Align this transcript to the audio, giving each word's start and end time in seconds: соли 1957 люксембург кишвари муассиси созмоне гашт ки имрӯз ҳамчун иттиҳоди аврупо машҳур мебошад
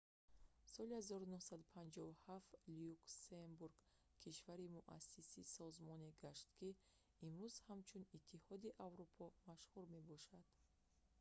соли 0.73 0.95
1957 1.01 2.85
люксембург 2.91 3.75
кишвари 4.23 4.67
муассиси 4.75 5.41
созмоне 5.55 6.09
гашт 6.23 6.47
ки 6.57 6.69
имрӯз 7.27 7.55
ҳамчун 7.69 8.03
иттиҳоди 8.17 8.75
аврупо 8.87 9.23
машҳур 9.49 9.83
мебошад 9.95 10.45